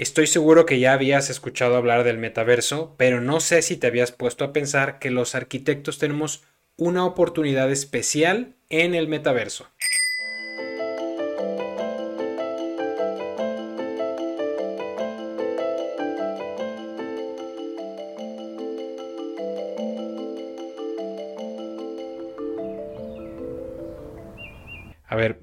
[0.00, 4.12] Estoy seguro que ya habías escuchado hablar del metaverso, pero no sé si te habías
[4.12, 6.42] puesto a pensar que los arquitectos tenemos
[6.78, 9.68] una oportunidad especial en el metaverso.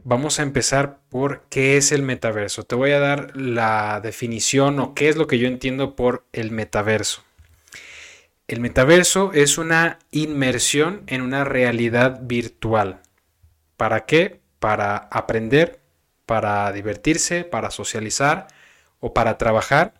[0.04, 2.64] Vamos a empezar por qué es el metaverso.
[2.64, 6.52] Te voy a dar la definición o qué es lo que yo entiendo por el
[6.52, 7.24] metaverso.
[8.48, 13.02] El metaverso es una inmersión en una realidad virtual.
[13.76, 14.40] ¿Para qué?
[14.60, 15.80] Para aprender,
[16.26, 18.48] para divertirse, para socializar
[19.00, 19.94] o para trabajar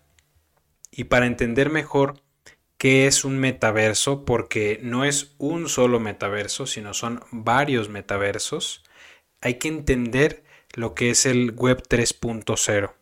[0.92, 2.22] y para entender mejor
[2.78, 8.84] qué es un metaverso porque no es un solo metaverso, sino son varios metaversos
[9.42, 12.94] hay que entender lo que es el web 3.0.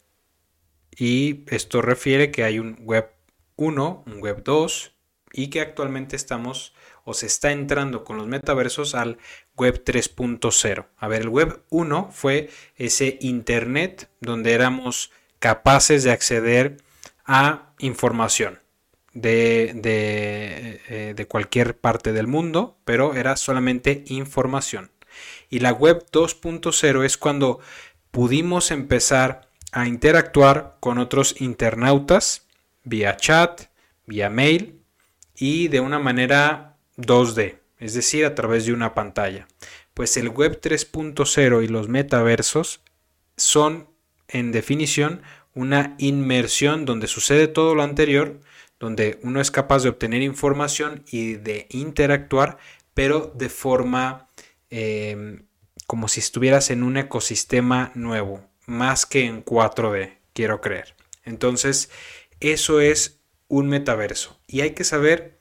[0.97, 3.11] Y esto refiere que hay un web
[3.57, 4.93] 1, un web 2
[5.33, 9.17] y que actualmente estamos o se está entrando con los metaversos al
[9.55, 10.85] web 3.0.
[10.97, 16.77] A ver, el web 1 fue ese internet donde éramos capaces de acceder
[17.25, 18.59] a información
[19.13, 24.91] de, de, eh, cualquier parte del mundo, pero era solamente información.
[25.49, 27.59] Y la web 2.0 es cuando
[28.11, 32.47] pudimos empezar a interactuar con otros internautas
[32.83, 33.63] vía chat,
[34.05, 34.79] vía mail
[35.35, 39.47] y de una manera 2D, es decir, a través de una pantalla.
[39.93, 42.81] Pues el web 3.0 y los metaversos
[43.35, 43.89] son
[44.27, 45.21] en definición
[45.53, 48.39] una inmersión donde sucede todo lo anterior,
[48.79, 52.57] donde uno es capaz de obtener información y de interactuar,
[52.93, 54.27] pero de forma
[54.69, 55.47] Em,
[55.87, 60.95] como si estuvieras en un ecosistema nuevo, más que en 4D, quiero creer.
[61.23, 61.89] Entonces,
[62.39, 64.39] eso es un metaverso.
[64.47, 65.39] Y hay que saber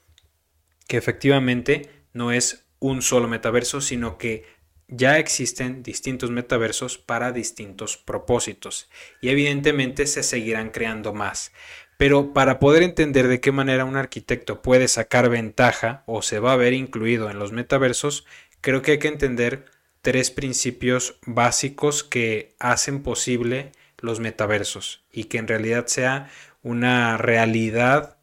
[0.86, 4.44] que efectivamente no es un solo metaverso, sino que
[4.88, 8.90] ya existen distintos metaversos para distintos propósitos.
[9.20, 11.52] Y evidentemente se seguirán creando más.
[11.96, 16.52] Pero para poder entender de qué manera un arquitecto puede sacar ventaja o se va
[16.52, 18.26] a ver incluido en los metaversos,
[18.64, 19.66] creo que hay que entender
[20.00, 26.30] tres principios básicos que hacen posible los metaversos y que en realidad sea
[26.62, 28.16] una realidad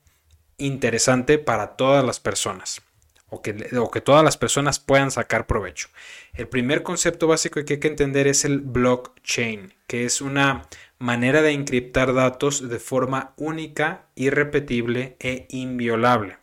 [0.58, 2.82] interesante para todas las personas
[3.30, 5.90] o que, que todas las personas puedan sacar provecho.
[6.34, 10.64] El primer concepto básico que hay que entender es el blockchain, que es una
[10.98, 16.41] manera de encriptar datos de forma única, irrepetible e inviolable.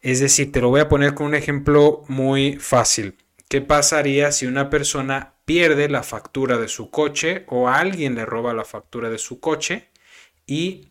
[0.00, 3.16] Es decir, te lo voy a poner con un ejemplo muy fácil.
[3.48, 8.52] ¿Qué pasaría si una persona pierde la factura de su coche o alguien le roba
[8.52, 9.88] la factura de su coche
[10.46, 10.88] y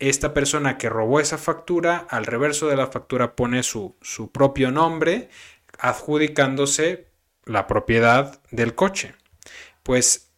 [0.00, 4.70] esta persona que robó esa factura al reverso de la factura pone su, su propio
[4.70, 5.28] nombre
[5.78, 7.06] adjudicándose
[7.44, 9.14] la propiedad del coche?
[9.82, 10.30] Pues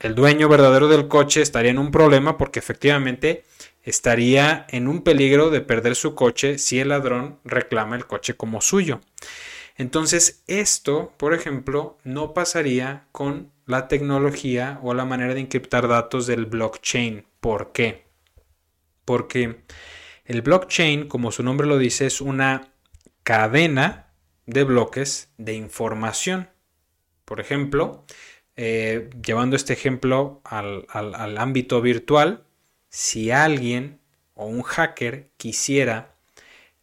[0.00, 3.44] el dueño verdadero del coche estaría en un problema porque efectivamente
[3.82, 8.60] estaría en un peligro de perder su coche si el ladrón reclama el coche como
[8.60, 9.00] suyo.
[9.76, 16.26] Entonces, esto, por ejemplo, no pasaría con la tecnología o la manera de encriptar datos
[16.26, 17.24] del blockchain.
[17.40, 18.04] ¿Por qué?
[19.04, 19.60] Porque
[20.24, 22.72] el blockchain, como su nombre lo dice, es una
[23.22, 24.08] cadena
[24.46, 26.50] de bloques de información.
[27.24, 28.04] Por ejemplo,
[28.56, 32.47] eh, llevando este ejemplo al, al ámbito virtual,
[32.88, 34.00] si alguien
[34.34, 36.14] o un hacker quisiera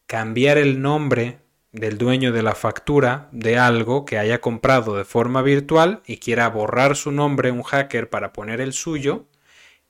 [0.07, 1.39] cambiar el nombre
[1.71, 6.47] del dueño de la factura de algo que haya comprado de forma virtual y quiera
[6.49, 9.25] borrar su nombre un hacker para poner el suyo,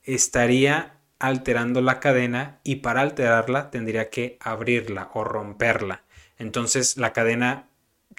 [0.02, 6.02] estaría alterando la cadena y para alterarla tendría que abrirla o romperla.
[6.38, 7.68] Entonces la cadena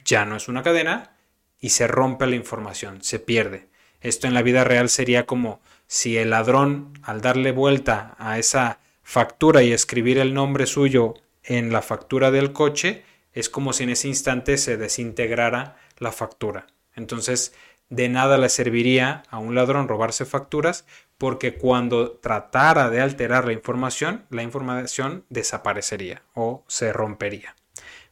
[0.06, 1.12] ya no es una cadena
[1.59, 3.68] y se rompe la información, se pierde.
[4.02, 8.79] Esto en la vida real sería como si el ladrón, al darle vuelta a esa
[9.03, 13.03] factura y escribir el nombre suyo en la factura del coche,
[13.34, 16.67] es como si en ese instante se desintegrara la factura.
[16.95, 17.53] Entonces,
[17.89, 20.85] de nada le serviría a un ladrón robarse facturas
[21.17, 27.55] porque cuando tratara de alterar la información, la información desaparecería o se rompería.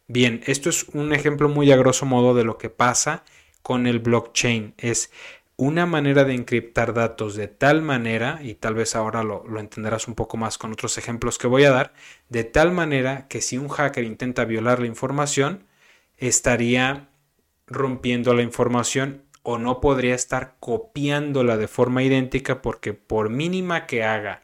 [0.08, 3.24] Bien, esto es un ejemplo muy a grosso modo de lo que pasa
[3.62, 4.76] con el blockchain.
[4.78, 5.12] Es
[5.58, 10.16] una manera de encriptar datos de tal manera, y tal vez ahora lo, entenderás un
[10.16, 11.94] poco más con otros ejemplos que voy a dar,
[12.30, 15.66] de tal manera que si un hacker intenta violar la información,
[16.18, 17.10] estaría
[17.68, 24.04] rompiendo la información o no podría estar copiándola de forma idéntica porque por mínima que
[24.04, 24.44] haga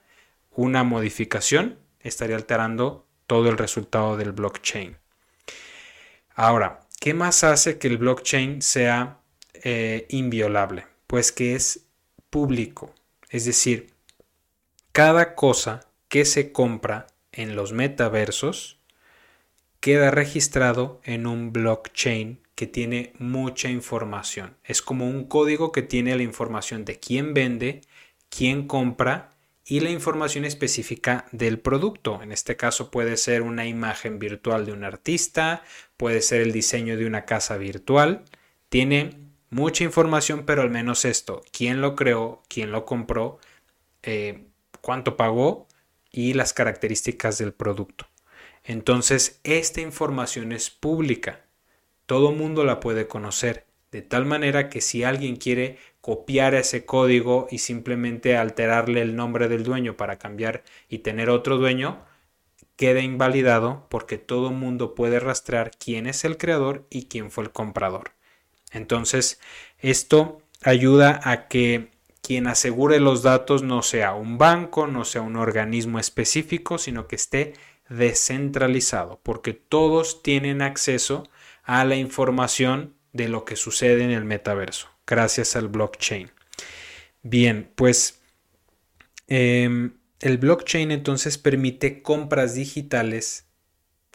[0.51, 4.97] una modificación, estaría alterando todo el resultado del blockchain.
[6.35, 9.19] Ahora, ¿qué más hace que el blockchain sea
[9.53, 10.90] eh, inviolable?
[11.11, 11.87] Pues que es
[12.29, 12.95] público.
[13.29, 13.87] Es decir,
[14.93, 18.79] cada cosa que se compra en los metaversos
[19.81, 24.55] queda registrado en un blockchain que tiene mucha información.
[24.63, 27.81] Es como un código que tiene la información de quién vende,
[28.29, 29.31] quién compra
[29.65, 32.23] y la información específica del producto.
[32.23, 35.65] En este caso puede ser una imagen virtual de un artista,
[35.97, 38.23] puede ser el diseño de una casa virtual.
[38.69, 43.39] Tiene mucha información, pero al menos esto, quién lo creó, quién lo compró,
[44.01, 44.47] eh,
[44.81, 45.67] cuánto pagó
[46.11, 48.07] y las características del producto.
[48.63, 51.45] Entonces, esta información es pública.
[52.05, 53.65] Todo mundo la puede conocer.
[53.91, 59.49] De tal manera que si alguien quiere copiar ese código y simplemente alterarle el nombre
[59.49, 62.05] del dueño para cambiar y tener otro dueño,
[62.77, 67.51] queda invalidado porque todo mundo puede rastrear quién es el creador y quién fue el
[67.51, 68.11] comprador.
[68.71, 69.39] Entonces,
[69.79, 71.91] esto ayuda a que
[72.21, 77.15] quien asegure los datos no sea un banco, no sea un organismo específico, sino que
[77.15, 77.53] esté
[77.89, 81.29] descentralizado, porque todos tienen acceso
[81.63, 86.31] a la información de lo que sucede en el metaverso, gracias al blockchain.
[87.23, 88.21] Bien, pues
[89.27, 93.47] em, el blockchain entonces permite compras digitales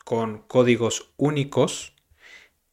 [0.04, 1.95] con códigos únicos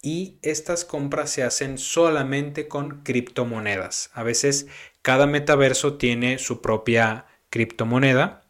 [0.04, 4.12] y estas compras se hacen solamente con criptomonedas.
[4.14, 4.68] A veces
[5.02, 8.44] cada metaverso tiene su propia criptomoneda,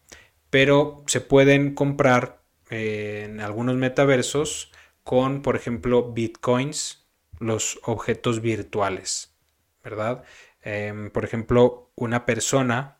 [0.50, 2.42] pero se pueden comprar
[2.72, 4.72] eh, en algunos metaversos
[5.04, 7.06] con, por ejemplo, bitcoins,
[7.40, 9.36] los objetos virtuales,
[9.84, 10.24] ¿verdad?
[10.64, 12.98] Em, por ejemplo, una persona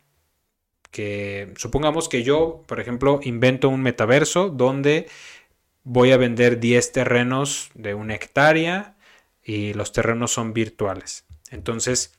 [0.92, 5.08] que, supongamos que yo, por ejemplo, invento un metaverso donde
[5.84, 8.96] voy a vender 10 terrenos de una hectárea
[9.44, 11.26] y los terrenos son virtuales.
[11.52, 12.18] Entonces,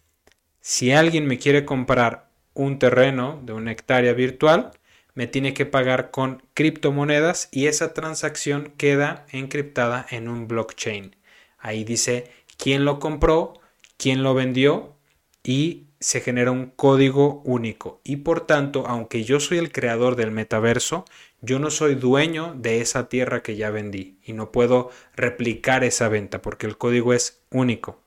[0.61, 4.71] si alguien me quiere comprar un terreno de una hectárea virtual,
[5.15, 11.17] me tiene que pagar con criptomonedas y esa transacción queda encriptada en un blockchain.
[11.59, 13.61] Ahí dice quién lo compró,
[13.97, 14.97] quién lo vendió
[15.43, 18.01] y se genera un código único.
[18.05, 21.05] Y por tanto, aunque yo soy el creador del metaverso,
[21.45, 26.09] yo no soy dueño de esa tierra que ya vendí y no puedo replicar esa
[26.09, 28.01] venta porque el código es único.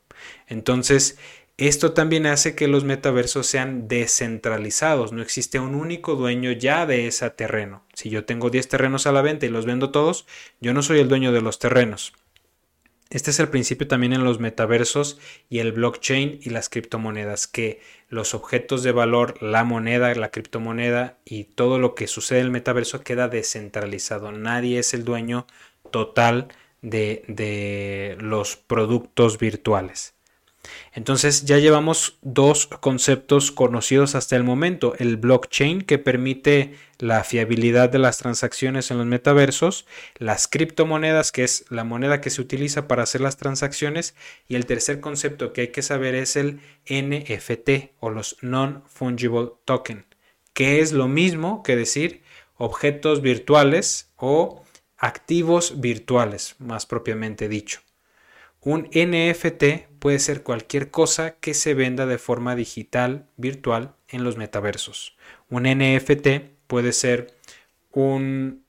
[0.47, 1.17] Entonces,
[1.57, 7.07] esto también hace que los metaversos sean descentralizados, no existe un único dueño ya de
[7.07, 7.83] ese terreno.
[7.93, 10.27] Si yo tengo 10 terrenos a la venta y los vendo todos,
[10.61, 12.13] yo no soy el dueño de los terrenos.
[13.09, 15.17] Este es el principio también en los metaversos
[15.49, 21.17] y el blockchain y las criptomonedas, que los objetos de valor, la moneda, la criptomoneda
[21.25, 24.31] y todo lo que sucede en el metaverso queda descentralizado.
[24.31, 25.45] Nadie es el dueño
[25.91, 26.47] total
[26.81, 30.16] de, los productos virtuales.
[30.93, 37.89] Entonces ya llevamos dos conceptos conocidos hasta el momento, el blockchain que permite la fiabilidad
[37.89, 39.85] de las transacciones en los metaversos,
[40.17, 44.15] las criptomonedas que es la moneda que se utiliza para hacer las transacciones.
[44.47, 46.59] Y el tercer concepto que hay que saber es el
[46.89, 50.05] NFT o los non-fungible token,
[50.53, 52.23] que es lo mismo que decir
[52.57, 54.63] objetos virtuales o
[54.97, 57.81] activos virtuales, más propiamente dicho.
[58.61, 64.37] Un NFT puede ser cualquier cosa que se venda de forma digital, virtual, en los
[64.37, 65.17] metaversos.
[65.49, 66.27] Un NFT
[66.67, 67.35] puede ser
[67.91, 68.63] un,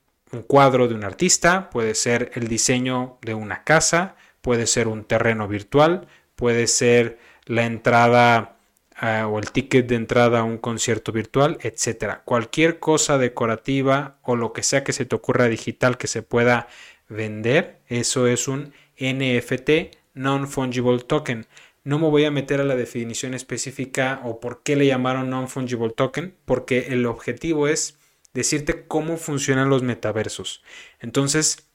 [0.47, 5.47] cuadro de un artista, puede ser el diseño de una casa, puede ser un terreno
[5.47, 8.57] virtual, puede ser la entrada
[8.95, 12.19] ah, o el ticket de entrada a un concierto virtual, etc.
[12.25, 16.67] Cualquier cosa decorativa o lo que sea que se te ocurra digital que se pueda
[17.07, 21.47] vender, eso es un NFT, Non-Fungible Token.
[21.83, 25.91] No me voy a meter a la definición específica o por qué le llamaron Non-Fungible
[25.91, 27.97] Token, porque el objetivo es
[28.33, 30.63] decirte cómo funcionan los metaversos.
[30.99, 31.69] Entonces,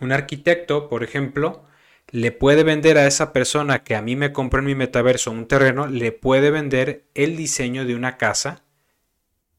[0.00, 1.64] un arquitecto, por ejemplo,
[2.08, 5.46] le puede vender a esa persona que a mí me compró en mi metaverso un
[5.46, 8.64] terreno, le puede vender el diseño de una casa,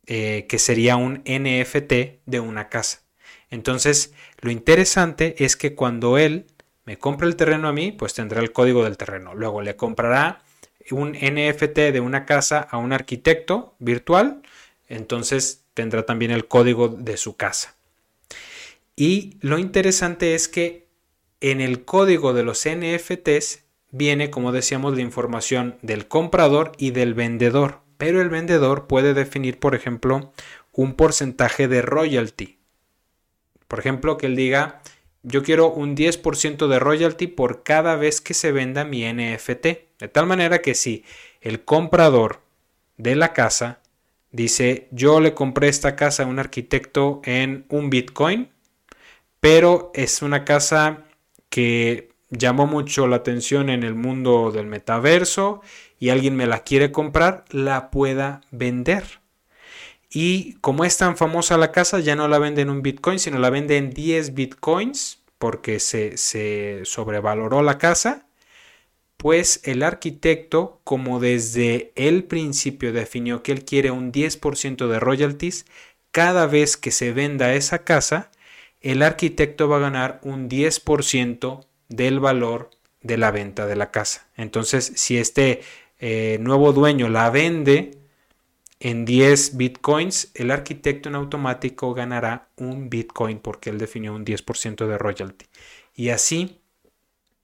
[0.06, 3.04] eh, que sería un NFT de una casa.
[3.50, 6.48] Entonces, lo interesante es que cuando él
[6.86, 9.34] me compra el terreno a mí, pues tendrá el código del terreno.
[9.36, 10.44] Luego le comprará
[10.90, 14.42] un NFT de una casa a un arquitecto virtual,
[14.90, 17.76] entonces tendrá también el código de su casa.
[18.96, 20.88] Y lo interesante es que
[21.40, 27.14] en el código de los NFTs viene, como decíamos, la información del comprador y del
[27.14, 27.80] vendedor.
[27.98, 30.34] Pero el vendedor puede definir, por ejemplo,
[30.72, 32.58] un porcentaje de royalty.
[33.68, 34.82] Por ejemplo, que él diga,
[35.24, 39.66] yo quiero un 10% de royalty por cada vez que se venda mi NFT.
[40.00, 41.06] De tal manera que si
[41.42, 42.42] el comprador
[42.98, 43.80] de la casa
[44.32, 48.50] dice, yo le compré esta casa a un arquitecto en un Bitcoin,
[49.40, 51.06] pero es una casa
[51.50, 55.62] que llamó mucho la atención en el mundo del metaverso
[56.00, 59.21] y alguien me la quiere comprar, la pueda vender.
[60.14, 63.40] Y como es tan famosa la casa, ya no la vende en un Bitcoin, sino
[63.40, 68.28] la vende en 10 Bitcoins porque se, se sobrevaloró la casa.
[69.16, 75.66] Pues el arquitecto, como desde el principio definió que él quiere un 10% de royalties,
[76.12, 78.32] cada vez que se venda esa casa,
[78.82, 84.28] el arquitecto va a ganar un 10% del valor de la venta de la casa.
[84.36, 85.62] Entonces, si este
[86.00, 88.01] eh, nuevo dueño la vende
[88.84, 94.88] en 10 bitcoins, el arquitecto en automático ganará un bitcoin porque él definió un 10%
[94.88, 95.46] de royalty.
[95.94, 96.60] Y así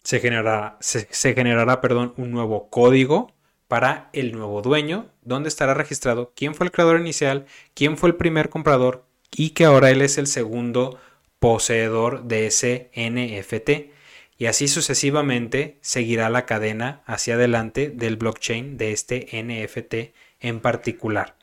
[0.04, 3.36] se generará, se, generará perdón, un nuevo código
[3.68, 8.16] para el nuevo dueño, donde estará registrado quién fue el creador inicial, quién fue el
[8.16, 11.00] primer comprador y que ahora él es el segundo
[11.38, 13.94] poseedor de ese NFT
[14.40, 21.36] y así sucesivamente seguirá la cadena hacia adelante del blockchain de este NFT en particular.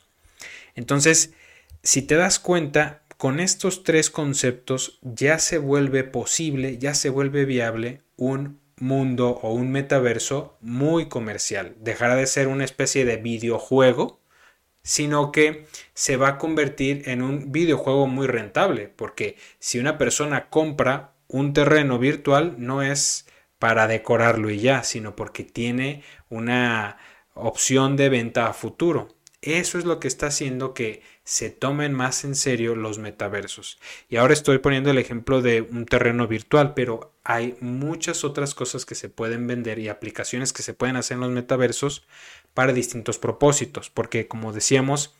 [0.75, 1.33] Entonces,
[1.83, 7.45] si te das cuenta, con estos tres conceptos ya se vuelve posible, ya se vuelve
[7.45, 11.75] viable un mundo o un metaverso muy comercial.
[11.79, 14.19] Dejará de ser una especie de videojuego,
[14.83, 20.49] sino que se va a convertir en un videojuego muy rentable, porque si una persona
[20.49, 23.27] compra un terreno virtual no es
[23.59, 26.97] para decorarlo y ya, sino porque tiene una
[27.35, 29.09] opción de venta a futuro.
[29.41, 33.77] Eso es lo que está haciendo que se tomen más en serio los metaversos.
[34.09, 38.85] Y ahora estoy poniendo el ejemplo de un terreno virtual, pero hay muchas otras cosas
[38.85, 42.07] que se pueden vender y aplicaciones que se pueden hacer en los metaversos
[42.55, 45.13] para distintos propósitos, porque como decíamos,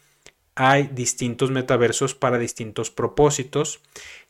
[0.55, 3.81] hay distintos metaversos para distintos propósitos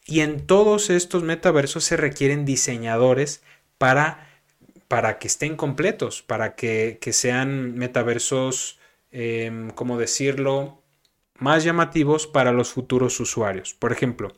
[0.06, 3.44] y en todos estos metaversos se requieren diseñadores
[3.78, 4.35] para,
[4.88, 8.80] para que estén completos, para que, sean metaversos,
[9.12, 10.84] eh, como decirlo,
[11.38, 13.74] más llamativos para los futuros usuarios.
[13.74, 14.34] Por ejemplo,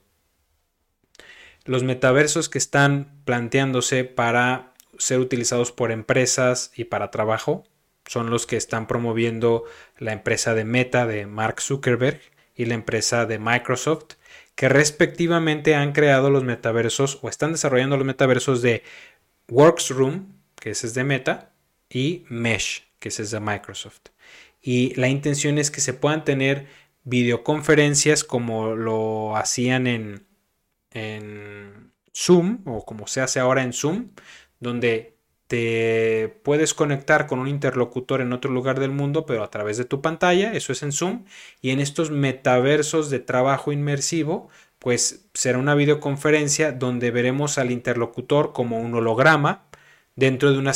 [1.66, 7.66] los metaversos que están planteándose para ser utilizados por empresas y para trabajo
[8.06, 9.66] son los que están promoviendo
[9.98, 12.22] la empresa de Meta de Mark Zuckerberg
[12.56, 14.16] y la empresa de Microsoft
[14.56, 18.82] que respectivamente han creado los metaversos o están desarrollando los metaversos de
[19.50, 20.37] Worksroom,
[20.67, 21.53] que ese es de Meta,
[21.89, 24.09] y Mesh, que ese es de Microsoft.
[24.62, 26.67] Y la intención es que se puedan tener
[27.05, 30.27] videoconferencias como lo hacían en,
[30.91, 34.09] en Zoom o como se hace ahora en Zoom,
[34.59, 35.15] donde
[35.47, 39.86] te puedes conectar con un interlocutor en otro lugar del mundo, pero a través de
[39.86, 41.24] tu pantalla, eso es en Zoom,
[41.62, 48.51] y en estos metaversos de trabajo inmersivo, pues será una videoconferencia donde veremos al interlocutor
[48.51, 49.66] como un holograma
[50.17, 50.74] dentro de una,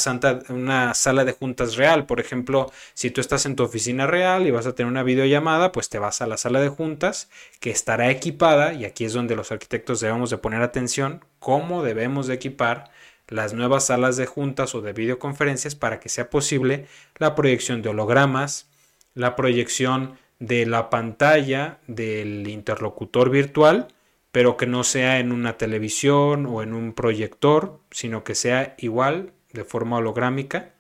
[0.50, 2.06] una sala de juntas real.
[2.06, 5.74] Por ejemplo, si tú estás en tu oficina real y vas a tener una videollamada,
[5.74, 7.30] pues te vas a la sala de juntas
[7.60, 12.28] que estará equipada, y aquí es donde los arquitectos debemos de poner atención, cómo debemos
[12.28, 12.92] de equipar
[13.28, 16.86] las nuevas salas de juntas o de videoconferencias para que sea posible
[17.18, 18.70] la proyección de hologramas,
[19.16, 23.88] la proyección de la pantalla del interlocutor virtual,
[24.32, 29.34] pero que no sea en una televisión o en un proyector, sino que sea igual
[29.54, 30.74] de forma holográmica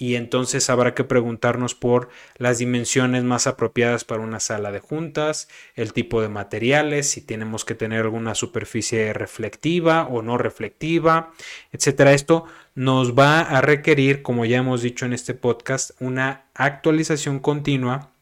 [0.00, 5.48] y entonces habrá que preguntarnos por las dimensiones más apropiadas para una sala de juntas,
[5.74, 11.32] el tipo de materiales, si tenemos que tener alguna superficie reflectiva o no reflectiva,
[11.72, 12.12] etcétera.
[12.12, 12.44] Esto
[12.76, 18.12] nos va a requerir, como ya hemos dicho en este podcast, una actualización continua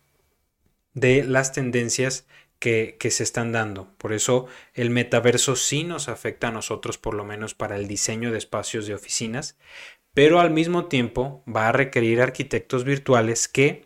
[0.95, 2.27] de las tendencias
[2.99, 3.88] que, se están dando.
[3.96, 8.32] Por eso el metaverso sí nos afecta a nosotros, por lo menos para el diseño
[8.32, 9.56] de espacios de oficinas,
[10.14, 13.85] pero al mismo tiempo va a requerir arquitectos virtuales que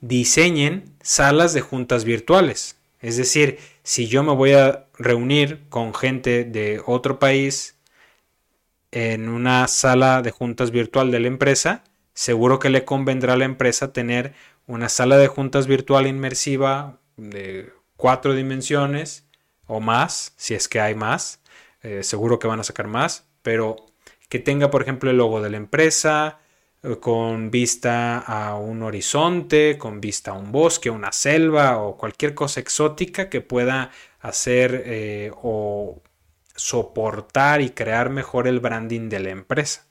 [0.00, 2.78] diseñen salas de juntas virtuales.
[3.00, 7.76] Es decir, si yo me voy a reunir con gente de otro país
[8.90, 13.44] en una sala de juntas virtual de la empresa, seguro que le convendrá a la
[13.44, 14.32] empresa tener
[14.66, 19.26] una sala de juntas virtual inmersiva de cuatro dimensiones
[19.66, 21.40] o más, si es que hay más.
[21.82, 23.76] Eh, seguro que van a sacar más, pero
[24.28, 26.40] que tenga, por ejemplo, el logo de la empresa,
[26.82, 32.34] eh, con vista a un horizonte, con vista a un bosque, una selva o cualquier
[32.34, 36.02] cosa exótica que pueda hacer eh, o
[36.56, 39.86] soportar y crear mejor el branding de la empresa.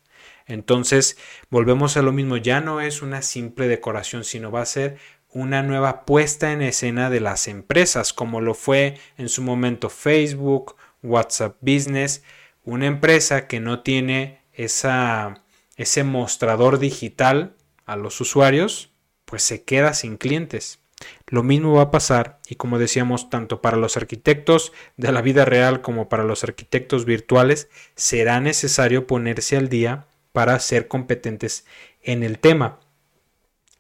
[0.46, 1.18] Entonces,
[1.50, 4.98] volvemos a lo mismo, ya no es una simple decoración, sino va a ser
[5.34, 10.76] una nueva puesta en escena de las empresas, como lo fue en su momento Facebook,
[11.02, 12.24] WhatsApp Business,
[12.64, 18.92] una empresa que no tiene ese mostrador digital a los usuarios,
[19.26, 20.80] pues se queda sin clientes.
[21.28, 25.44] Lo mismo va a pasar, y como decíamos, tanto para los arquitectos de la vida
[25.44, 31.66] real como para los arquitectos virtuales, será necesario ponerse al día para ser competentes
[32.02, 32.80] en el tema.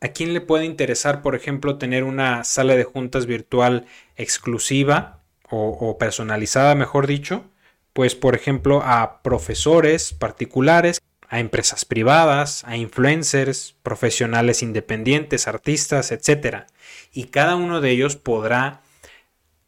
[0.03, 3.85] ¿A quién le puede interesar, por ejemplo, tener una sala de juntas virtual
[4.17, 7.45] exclusiva o, personalizada, mejor dicho?
[7.93, 16.65] Pues, por ejemplo, a profesores particulares, a empresas privadas, a influencers, profesionales independientes, artistas, etc.
[17.13, 18.81] Y cada uno de ellos podrá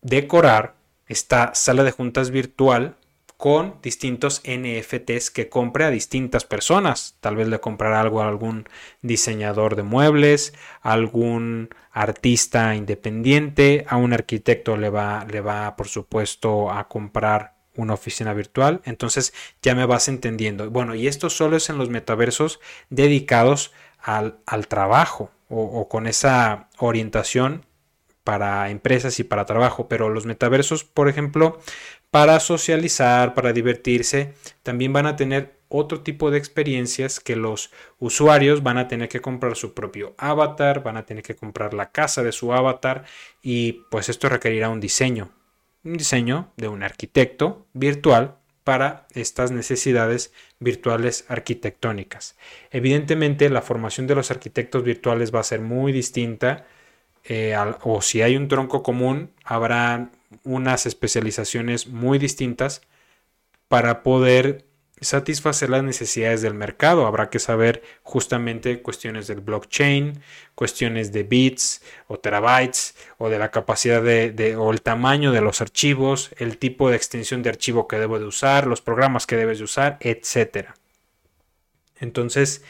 [0.01, 0.75] decorar
[1.07, 2.97] esta sala de juntas virtual
[3.45, 7.15] con distintos NFTs que compre a distintas personas.
[7.19, 8.67] Tal vez le comprará algo a algún
[9.03, 16.71] diseñador de muebles, algún artista independiente, a un arquitecto le va, le va por supuesto
[16.71, 18.81] a comprar una oficina virtual.
[18.83, 20.71] Entonces ya me vas entendiendo.
[20.71, 22.59] Bueno, y esto solo es en los metaversos
[22.89, 27.63] dedicados al, trabajo o con esa orientación
[28.25, 31.59] para empresas y para trabajo, pero los metaversos, por ejemplo,
[32.15, 38.63] para socializar, para divertirse, también van a tener otro tipo de experiencias que los usuarios
[38.63, 42.23] van a tener que comprar su propio avatar, van a tener que comprar la casa
[42.23, 43.03] de su avatar
[43.41, 45.29] y pues esto requerirá un diseño,
[45.83, 50.31] un diseño de un arquitecto virtual para estas necesidades
[50.61, 52.37] virtuales arquitectónicas.
[52.71, 56.65] Evidentemente la formación de los arquitectos virtuales va a ser muy distinta
[57.25, 60.11] eh, o si hay un tronco común habrá
[60.43, 62.81] unas especializaciones muy distintas
[63.67, 64.65] para poder
[65.01, 67.05] satisfacer las necesidades del mercado.
[67.05, 70.21] Habrá que saber justamente cuestiones del blockchain,
[70.55, 75.61] cuestiones de bits o terabytes o de la capacidad de, o el tamaño de los
[75.61, 79.57] archivos, el tipo de extensión de archivo que debo de usar, los programas que debes
[79.57, 80.69] de usar, etc.
[81.99, 82.63] Entonces,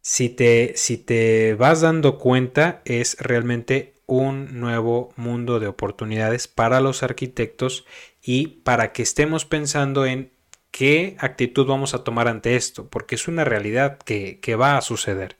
[0.00, 6.80] si te, si te vas dando cuenta, es realmente un nuevo mundo de oportunidades para
[6.80, 7.84] los arquitectos
[8.22, 10.32] y para que estemos pensando en
[10.70, 15.36] qué actitud vamos a tomar ante esto, porque es una realidad que, va a suceder.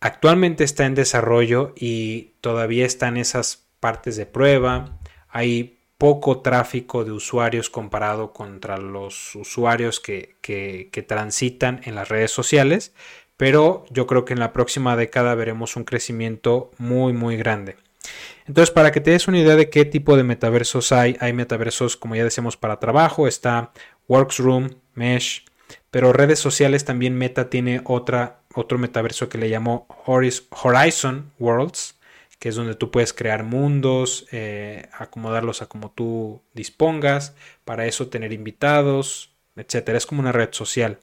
[0.00, 4.98] Actualmente está en desarrollo y todavía están esas partes de prueba.
[5.28, 12.30] Hay poco tráfico de usuarios comparado contra los usuarios que, que, transitan en las redes
[12.30, 12.94] sociales,
[13.36, 17.76] pero yo creo que en la próxima década veremos un crecimiento muy muy grande.
[18.46, 21.96] Entonces, para que te des una idea de qué tipo de metaversos hay, hay metaversos,
[21.96, 23.72] como ya decíamos, para trabajo, está
[24.08, 25.44] Worksroom, Mesh,
[25.90, 31.98] pero redes sociales también Meta tiene otra, otro metaverso que le llamó Horizon Worlds,
[32.38, 38.08] que es donde tú puedes crear mundos, eh, acomodarlos a como tú dispongas, para eso
[38.08, 39.96] tener invitados, etcétera.
[39.96, 40.98] Es como una red social.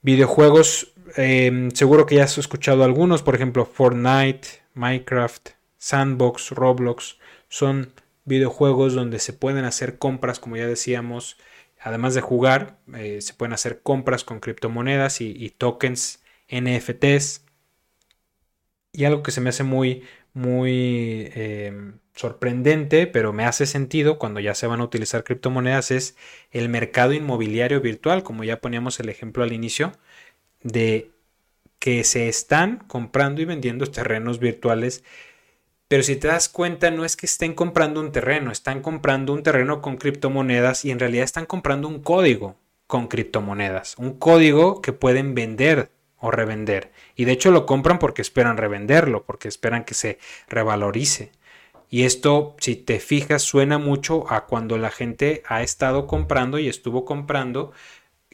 [0.00, 7.18] Videojuegos, em, seguro que ya has escuchado algunos, por ejemplo, Fortnite, Minecraft, Sandbox, Roblox.
[7.48, 7.92] Son
[8.24, 11.36] videojuegos donde se pueden hacer compras, como ya decíamos,
[11.80, 17.44] además de jugar, eh, se pueden hacer compras con criptomonedas y, tokens NFTs.
[18.92, 24.40] Y algo que se me hace muy, muy em, sorprendente, pero me hace sentido cuando
[24.40, 26.16] ya se van a utilizar criptomonedas, es
[26.50, 29.92] el mercado inmobiliario virtual, como ya poníamos el ejemplo al inicio,
[30.62, 31.10] de
[31.78, 35.02] que se están comprando y vendiendo terrenos virtuales.
[35.88, 39.42] Pero si te das cuenta, no es que estén comprando un terreno, están comprando un
[39.42, 44.92] terreno con criptomonedas y en realidad están comprando un código con criptomonedas, un código que
[44.92, 46.92] pueden vender o revender.
[47.16, 51.32] Y de hecho lo compran porque esperan revenderlo, porque esperan que se revalorice.
[51.90, 56.68] Y esto, si te fijas, suena mucho a cuando la gente ha estado comprando y
[56.68, 57.72] estuvo comprando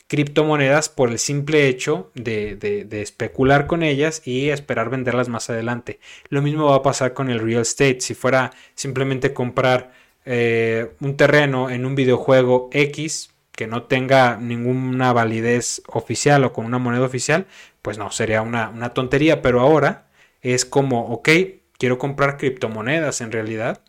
[0.08, 6.00] criptomonedas por el simple hecho de, especular con ellas y esperar venderlas más adelante.
[6.30, 8.00] Lo mismo va a pasar con el real estate.
[8.00, 9.92] Si fuera simplemente comprar
[10.24, 16.64] eh, un terreno en un videojuego X que no tenga ninguna validez oficial o con
[16.64, 17.46] una moneda oficial,
[17.82, 19.42] pues no, sería una, una tontería.
[19.42, 20.06] Pero ahora
[20.40, 21.28] es como, ok,
[21.76, 23.82] quiero comprar criptomonedas en realidad,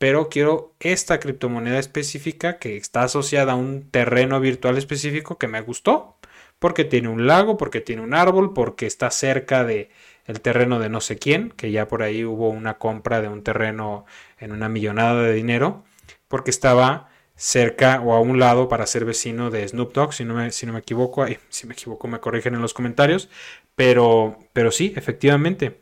[0.00, 5.60] pero quiero esta criptomoneda específica que está asociada a un terreno virtual específico que me
[5.60, 6.16] gustó.
[6.58, 9.90] porque tiene un lago, porque tiene un árbol, porque está cerca de
[10.26, 13.42] el terreno de no sé quién, que ya por ahí hubo una compra de un
[13.42, 14.06] terreno
[14.38, 15.84] en una millonada de dinero,
[16.28, 20.34] porque estaba cerca o a un lado para ser vecino de Snoop Dogg, si no
[20.34, 23.28] me, si no me equivoco, si me equivoco me corrigen en los comentarios,
[23.74, 25.80] pero, pero sí, efectivamente.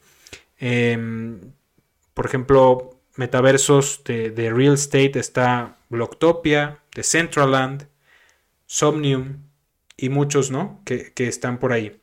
[0.58, 1.52] Em,
[2.14, 7.88] por ejemplo, metaversos de, real estate está Blocktopia, de Centraland,
[8.66, 9.42] Somnium
[9.96, 10.80] y muchos, ¿no?
[10.84, 12.00] Que, que están por ahí.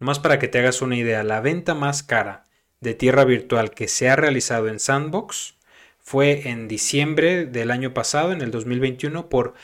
[0.00, 2.44] Más para que te hagas una idea, la venta más cara
[2.80, 5.54] de tierra virtual que se ha realizado en Sandbox
[6.00, 9.54] fue en diciembre del año pasado, en el 2021, por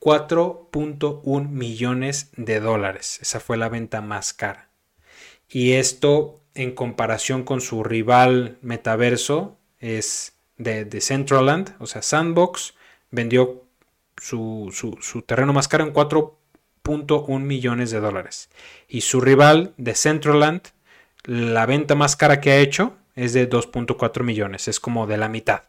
[0.00, 3.18] 4.1 millones de dólares.
[3.22, 4.68] Esa fue la venta más cara.
[5.48, 12.74] Y esto en comparación con su rival metaverso es de, de o sea, Sandbox
[13.10, 13.64] vendió
[14.20, 18.50] su, su terreno más caro en 4.1 millones de dólares.
[18.88, 20.62] Y su rival de Centraland,
[21.24, 25.28] la venta más cara que ha hecho es de 2.4 millones, es como de la
[25.28, 25.62] mitad.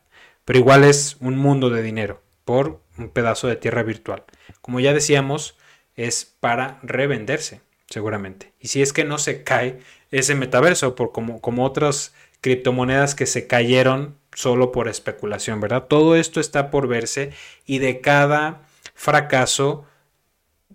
[0.45, 4.23] Pero igual es un mundo de dinero por un pedazo de tierra virtual.
[4.61, 5.55] Como ya decíamos,
[5.95, 8.53] es para revenderse, seguramente.
[8.59, 9.79] Y si es que no se cae
[10.11, 15.85] ese metaverso, por como, como otras criptomonedas que se cayeron solo por especulación, ¿verdad?
[15.87, 17.31] Todo esto está por verse
[17.65, 18.63] y de cada
[18.95, 19.85] fracaso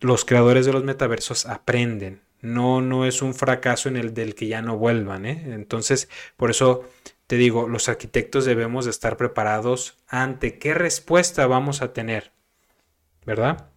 [0.00, 2.20] los creadores de los metaversos aprenden.
[2.40, 5.26] No, no es un fracaso en el del que ya no vuelvan.
[5.26, 5.42] ¿eh?
[5.46, 6.84] Entonces, por eso
[7.26, 12.30] te digo, los arquitectos debemos estar preparados ante qué respuesta vamos a tener.
[13.24, 13.70] ¿Verdad?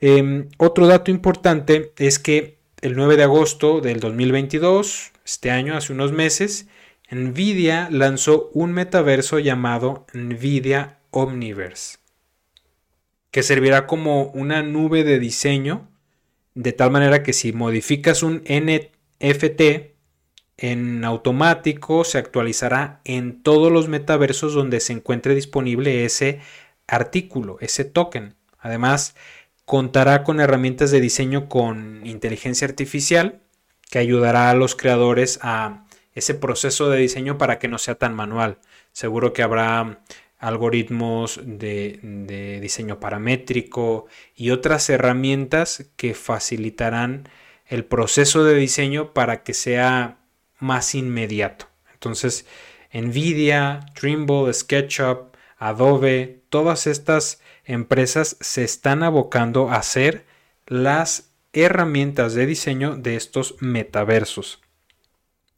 [0.00, 5.92] Em, otro dato importante es que el 9 de agosto del 2022, este año, hace
[5.92, 6.68] unos meses,
[7.14, 12.04] Nvidia lanzó un metaverso llamado Nvidia Omniverse
[13.34, 15.88] que servirá como una nube de diseño,
[16.54, 19.90] de tal manera que si modificas un NFT
[20.56, 26.42] en automático se actualizará en todos los metaversos donde se encuentre disponible ese
[26.86, 28.36] artículo, ese token.
[28.60, 29.16] Además,
[29.64, 33.40] contará con herramientas de diseño con inteligencia artificial
[33.90, 35.83] que ayudará a los creadores a
[36.14, 38.58] ese proceso de diseño para que no sea tan manual.
[38.92, 40.00] Seguro que habrá
[40.38, 47.28] algoritmos de, diseño paramétrico y otras herramientas que facilitarán
[47.66, 50.18] el proceso de diseño para que sea
[50.58, 51.68] más inmediato.
[51.92, 52.46] Entonces,
[52.92, 60.26] Nvidia, Trimble, SketchUp, Adobe, todas estas empresas se están abocando a hacer
[60.66, 64.63] las herramientas de diseño de estos metaversos.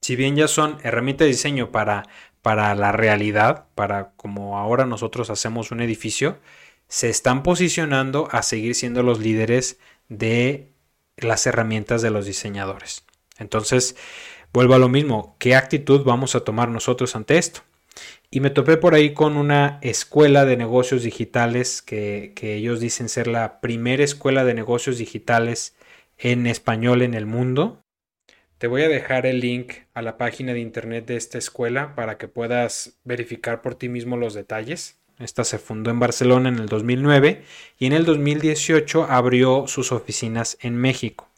[0.07, 2.05] Si bien ya son herramientas de diseño para
[2.41, 6.39] para la realidad, para como ahora nosotros hacemos un edificio,
[6.87, 10.71] se están posicionando a seguir siendo los líderes de
[11.17, 13.05] las herramientas de los diseñadores.
[13.41, 13.97] Entonces,
[14.53, 17.63] vuelvo a lo mismo, ¿qué actitud vamos a tomar nosotros ante esto?
[18.31, 23.09] Y me topé por ahí con una escuela de negocios digitales que, que ellos dicen
[23.09, 25.75] ser la primera escuela de negocios digitales
[26.17, 27.83] en español en el mundo.
[28.59, 32.17] Te voy a dejar el link a la página de internet de esta escuela para
[32.17, 34.99] que puedas verificar por ti mismo los detalles.
[35.19, 37.43] Esta se fundó en Barcelona en el 2009
[37.79, 41.29] y en el 2018 abrió sus oficinas en México.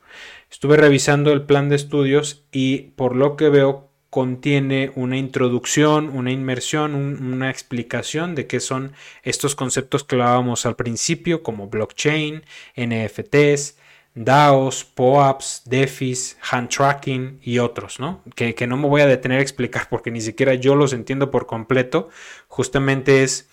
[0.48, 6.30] Estuve revisando el plan de estudios y por lo que veo contiene una introducción, una
[6.30, 8.92] inmersión, una explicación de qué son
[9.24, 12.44] estos conceptos que hablábamos al principio como blockchain,
[12.76, 13.76] NFTs,
[14.24, 18.22] DAOs, POAPs, DEFIs, hand tracking y otros, ¿no?
[18.34, 21.46] Que, no me voy a detener a explicar porque ni siquiera yo los entiendo por
[21.46, 22.08] completo.
[22.48, 23.48] Justamente es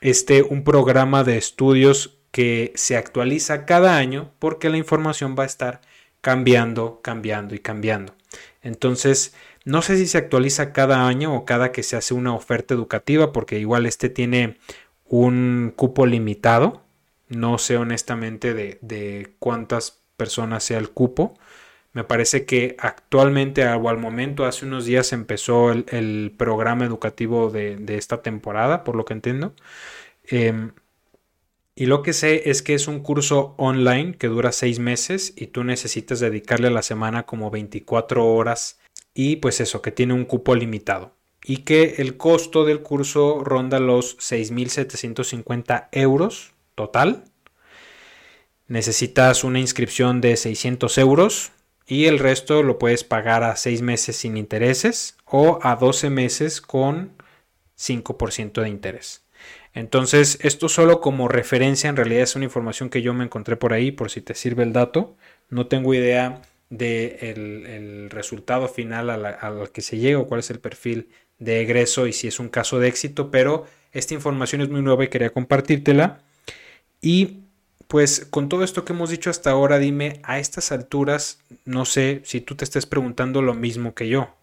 [0.00, 5.46] este un programa de estudios que se actualiza cada año porque la información va a
[5.46, 5.80] estar
[6.20, 8.14] cambiando, cambiando y cambiando.
[8.60, 12.74] Entonces, no sé si se actualiza cada año o cada que se hace una oferta
[12.74, 14.58] educativa porque igual este tiene
[15.04, 16.82] un cupo limitado.
[17.28, 21.38] No sé honestamente de, de cuántas personas sea el cupo.
[21.94, 27.82] Me parece que actualmente o al momento, hace unos días empezó el, programa educativo de,
[27.96, 29.54] esta temporada, por lo que entiendo.
[30.26, 30.72] Em,
[31.74, 35.46] y lo que sé es que es un curso online que dura seis meses y
[35.46, 38.80] tú necesitas dedicarle a la semana como 24 horas
[39.14, 41.12] y pues eso, que tiene un cupo limitado.
[41.44, 47.24] Y que el costo del curso ronda los 6.750 euros total
[48.68, 51.52] necesitas una inscripción de 600 euros
[51.86, 56.60] y el resto lo puedes pagar a 6 meses sin intereses o a 12 meses
[56.60, 57.12] con
[57.78, 59.24] 5% de interés.
[59.72, 63.72] Entonces, esto solo como referencia, en realidad es una información que yo me encontré por
[63.72, 65.16] ahí, por si te sirve el dato.
[65.48, 70.60] No tengo idea del el resultado final al que se llega o cuál es el
[70.60, 74.82] perfil de egreso y si es un caso de éxito, pero esta información es muy
[74.82, 76.20] nueva y quería compartírtela.
[77.00, 77.44] Y
[77.88, 82.20] pues con todo esto que hemos dicho hasta ahora, dime, a estas alturas, no sé
[82.24, 84.36] si tú te estés preguntando lo mismo que yo.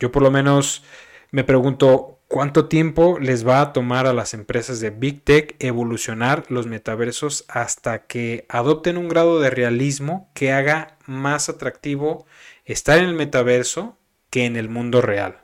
[0.00, 0.82] Yo por lo menos
[1.30, 6.44] me pregunto, ¿cuánto tiempo les va a tomar a las empresas de Big Tech evolucionar
[6.48, 12.26] los metaversos hasta que adopten un grado de realismo que haga más atractivo
[12.64, 13.96] estar en el metaverso
[14.28, 15.38] que en el mundo real?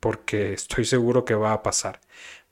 [0.00, 2.00] Porque estoy seguro que va a pasar.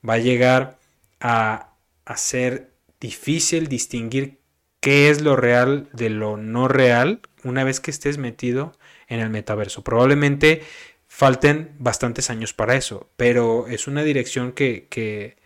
[0.09, 0.79] Va a llegar
[1.21, 1.75] a,
[2.07, 2.76] a ser
[3.07, 4.41] difícil distinguir
[4.81, 8.73] qué es lo real de lo no real una vez que estés metido
[9.07, 9.85] en el metaverso.
[9.85, 10.63] Probablemente
[11.07, 15.37] falten bastantes años para eso, pero es una dirección que, que,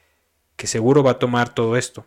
[0.56, 2.06] que seguro va a tomar todo esto.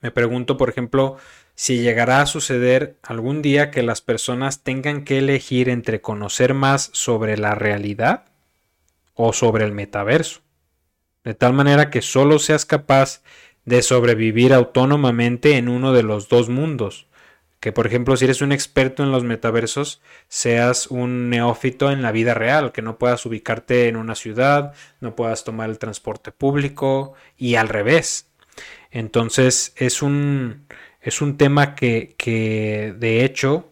[0.00, 1.16] Me pregunto, por ejemplo,
[1.54, 6.90] si llegará a suceder algún día que las personas tengan que elegir entre conocer más
[6.92, 8.24] sobre la realidad
[9.14, 10.40] o sobre el metaverso,
[11.22, 13.22] de tal manera que solo seas capaz
[13.64, 17.06] de sobrevivir autónomamente en uno de los dos mundos.
[17.60, 22.10] Que por ejemplo, si eres un experto en los metaversos, seas un neófito en la
[22.10, 27.14] vida real, que no puedas ubicarte en una ciudad, no puedas tomar el transporte público
[27.36, 28.26] y al revés.
[28.90, 30.66] Entonces es un,
[31.00, 33.68] es un tema que, que de hecho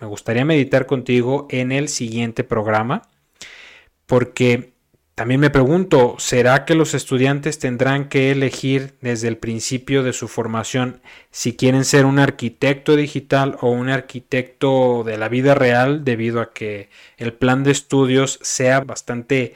[0.00, 3.02] me gustaría meditar contigo en el siguiente programa,
[4.06, 4.73] porque
[5.14, 10.26] también me pregunto, ¿será que los estudiantes tendrán que elegir desde el principio de su
[10.26, 16.40] formación si quieren ser un arquitecto digital o un arquitecto de la vida real debido
[16.40, 19.54] a que el plan de estudios sea bastante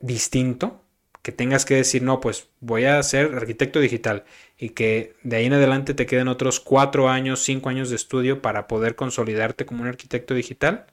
[0.00, 0.82] distinto?
[1.22, 4.24] Que tengas que decir, no, pues voy a ser arquitecto digital
[4.58, 8.42] y que de ahí en adelante te queden otros cuatro años, cinco años de estudio
[8.42, 10.86] para poder consolidarte como un arquitecto digital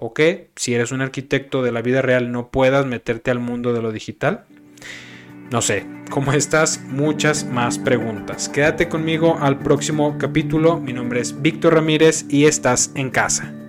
[0.00, 3.72] o que si eres un arquitecto de la vida real no puedas meterte al mundo
[3.72, 4.44] de lo digital.
[5.50, 8.48] No sé, como estas, muchas más preguntas.
[8.48, 10.78] Quédate conmigo al próximo capítulo.
[10.78, 13.59] Mi nombre es Víctor Ramírez y estás en casa.